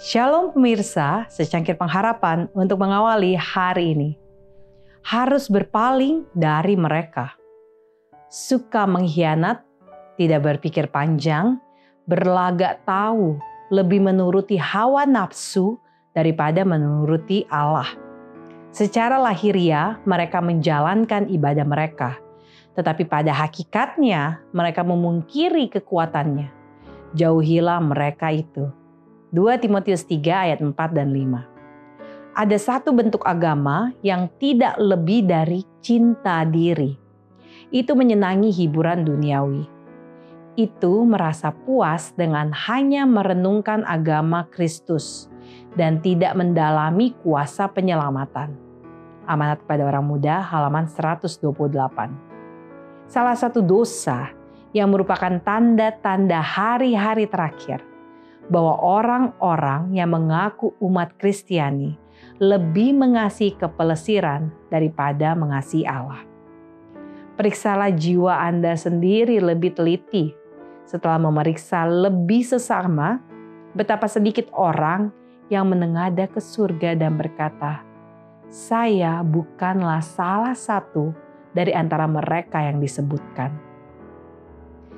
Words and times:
Shalom 0.00 0.56
pemirsa, 0.56 1.28
secangkir 1.28 1.76
pengharapan 1.76 2.48
untuk 2.56 2.80
mengawali 2.80 3.36
hari 3.36 3.92
ini. 3.92 4.10
Harus 5.04 5.52
berpaling 5.52 6.24
dari 6.32 6.72
mereka. 6.72 7.36
Suka 8.32 8.88
mengkhianat, 8.88 9.60
tidak 10.16 10.40
berpikir 10.40 10.88
panjang, 10.88 11.60
berlagak 12.08 12.80
tahu, 12.88 13.36
lebih 13.68 14.00
menuruti 14.00 14.56
hawa 14.56 15.04
nafsu 15.04 15.76
daripada 16.16 16.64
menuruti 16.64 17.44
Allah. 17.52 17.92
Secara 18.72 19.20
lahiriah, 19.20 20.00
mereka 20.08 20.40
menjalankan 20.40 21.28
ibadah 21.28 21.68
mereka, 21.68 22.16
tetapi 22.72 23.04
pada 23.04 23.36
hakikatnya 23.36 24.48
mereka 24.56 24.80
memungkiri 24.80 25.68
kekuatannya. 25.68 26.48
Jauhilah 27.12 27.84
mereka 27.84 28.32
itu 28.32 28.79
2 29.30 29.62
Timotius 29.62 30.02
3 30.10 30.50
ayat 30.50 30.58
4 30.58 30.74
dan 30.90 31.14
5. 31.14 32.34
Ada 32.34 32.58
satu 32.58 32.90
bentuk 32.90 33.22
agama 33.22 33.94
yang 34.02 34.26
tidak 34.42 34.74
lebih 34.74 35.22
dari 35.22 35.62
cinta 35.78 36.42
diri. 36.42 36.98
Itu 37.70 37.94
menyenangi 37.94 38.50
hiburan 38.50 39.06
duniawi. 39.06 39.70
Itu 40.58 41.06
merasa 41.06 41.54
puas 41.54 42.10
dengan 42.18 42.50
hanya 42.50 43.06
merenungkan 43.06 43.86
agama 43.86 44.50
Kristus 44.50 45.30
dan 45.78 46.02
tidak 46.02 46.34
mendalami 46.34 47.14
kuasa 47.22 47.70
penyelamatan. 47.70 48.50
Amanat 49.30 49.62
kepada 49.62 49.86
orang 49.86 50.10
muda 50.10 50.42
halaman 50.42 50.90
128. 50.90 51.38
Salah 53.06 53.38
satu 53.38 53.62
dosa 53.62 54.34
yang 54.74 54.90
merupakan 54.90 55.38
tanda-tanda 55.38 56.42
hari-hari 56.42 57.30
terakhir 57.30 57.89
bahwa 58.48 58.80
orang-orang 58.80 59.92
yang 59.92 60.14
mengaku 60.14 60.72
umat 60.80 61.12
Kristiani 61.20 61.98
lebih 62.40 62.96
mengasihi 62.96 63.52
kepelesiran 63.60 64.48
daripada 64.72 65.36
mengasihi 65.36 65.84
Allah. 65.84 66.24
Periksalah 67.36 67.92
jiwa 67.92 68.40
Anda 68.40 68.76
sendiri 68.76 69.40
lebih 69.40 69.76
teliti 69.76 70.32
setelah 70.88 71.20
memeriksa 71.20 71.84
lebih 71.86 72.44
sesama 72.44 73.20
betapa 73.76 74.08
sedikit 74.10 74.50
orang 74.56 75.12
yang 75.52 75.68
menengada 75.68 76.26
ke 76.26 76.40
surga 76.40 76.96
dan 76.96 77.16
berkata, 77.16 77.84
"Saya 78.50 79.22
bukanlah 79.22 80.02
salah 80.02 80.56
satu 80.56 81.12
dari 81.52 81.72
antara 81.76 82.04
mereka 82.08 82.60
yang 82.60 82.80
disebutkan." 82.82 83.52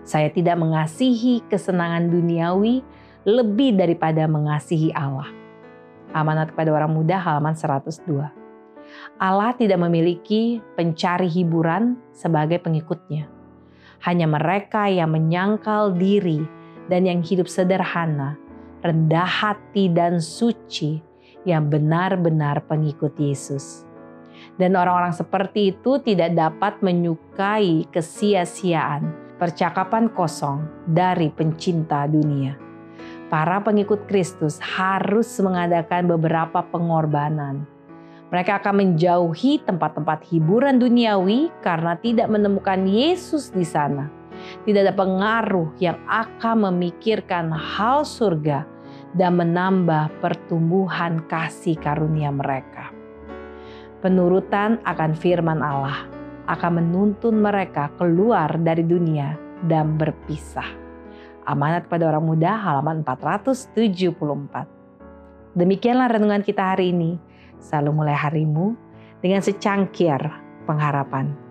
Saya 0.00 0.32
tidak 0.32 0.56
mengasihi 0.58 1.44
kesenangan 1.46 2.08
duniawi 2.08 2.82
lebih 3.28 3.76
daripada 3.76 4.24
mengasihi 4.24 4.92
Allah. 4.96 5.28
Amanat 6.16 6.56
kepada 6.56 6.72
orang 6.72 6.90
muda 6.90 7.20
halaman 7.20 7.52
102. 7.52 8.00
Allah 9.20 9.54
tidak 9.54 9.78
memiliki 9.78 10.58
pencari 10.74 11.30
hiburan 11.30 12.00
sebagai 12.10 12.58
pengikutnya. 12.58 13.30
Hanya 14.02 14.26
mereka 14.26 14.88
yang 14.88 15.12
menyangkal 15.12 15.94
diri 15.94 16.42
dan 16.88 17.06
yang 17.06 17.20
hidup 17.20 17.46
sederhana, 17.46 18.34
rendah 18.80 19.28
hati 19.28 19.92
dan 19.92 20.18
suci 20.18 20.98
yang 21.44 21.68
benar-benar 21.68 22.64
pengikut 22.66 23.14
Yesus. 23.20 23.84
Dan 24.56 24.74
orang-orang 24.74 25.12
seperti 25.12 25.76
itu 25.76 26.00
tidak 26.00 26.32
dapat 26.32 26.80
menyukai 26.80 27.86
kesia-siaan, 27.92 29.36
percakapan 29.36 30.08
kosong 30.10 30.64
dari 30.88 31.28
pencinta 31.28 32.08
dunia 32.08 32.69
para 33.30 33.62
pengikut 33.62 34.10
Kristus 34.10 34.58
harus 34.58 35.30
mengadakan 35.38 36.10
beberapa 36.10 36.66
pengorbanan. 36.66 37.64
Mereka 38.30 38.62
akan 38.62 38.74
menjauhi 38.78 39.62
tempat-tempat 39.62 40.22
hiburan 40.30 40.78
duniawi 40.78 41.50
karena 41.62 41.98
tidak 41.98 42.30
menemukan 42.30 42.86
Yesus 42.86 43.50
di 43.50 43.66
sana. 43.66 44.10
Tidak 44.66 44.86
ada 44.86 44.94
pengaruh 44.94 45.74
yang 45.82 45.98
akan 46.06 46.70
memikirkan 46.70 47.50
hal 47.50 48.06
surga 48.06 48.66
dan 49.14 49.38
menambah 49.38 50.22
pertumbuhan 50.22 51.22
kasih 51.26 51.74
karunia 51.78 52.30
mereka. 52.30 52.94
Penurutan 54.00 54.78
akan 54.86 55.12
firman 55.12 55.60
Allah 55.60 56.06
akan 56.46 56.82
menuntun 56.82 57.38
mereka 57.38 57.90
keluar 57.98 58.50
dari 58.58 58.82
dunia 58.82 59.38
dan 59.66 59.98
berpisah. 59.98 60.89
Amanat 61.48 61.88
kepada 61.88 62.12
orang 62.12 62.24
muda 62.24 62.56
halaman 62.56 63.00
474. 63.04 63.76
Demikianlah 65.56 66.08
renungan 66.12 66.44
kita 66.44 66.76
hari 66.76 66.92
ini. 66.94 67.16
Selalu 67.60 67.90
mulai 68.04 68.16
harimu 68.16 68.76
dengan 69.20 69.44
secangkir 69.44 70.20
pengharapan. 70.64 71.49